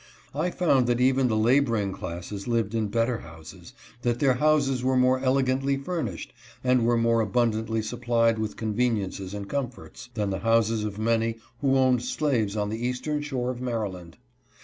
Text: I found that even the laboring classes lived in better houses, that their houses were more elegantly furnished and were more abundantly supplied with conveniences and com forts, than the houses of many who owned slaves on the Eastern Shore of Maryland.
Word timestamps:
I 0.33 0.49
found 0.49 0.87
that 0.87 0.99
even 0.99 1.27
the 1.27 1.37
laboring 1.37 1.91
classes 1.91 2.47
lived 2.47 2.73
in 2.73 2.87
better 2.87 3.19
houses, 3.19 3.73
that 4.01 4.19
their 4.19 4.33
houses 4.33 4.83
were 4.83 4.97
more 4.97 5.19
elegantly 5.19 5.77
furnished 5.77 6.33
and 6.63 6.83
were 6.87 6.97
more 6.97 7.21
abundantly 7.21 7.83
supplied 7.83 8.39
with 8.39 8.57
conveniences 8.57 9.35
and 9.35 9.47
com 9.47 9.69
forts, 9.69 10.09
than 10.15 10.31
the 10.31 10.39
houses 10.39 10.83
of 10.85 10.97
many 10.97 11.35
who 11.59 11.77
owned 11.77 12.01
slaves 12.01 12.57
on 12.57 12.69
the 12.69 12.83
Eastern 12.83 13.21
Shore 13.21 13.51
of 13.51 13.61
Maryland. 13.61 14.17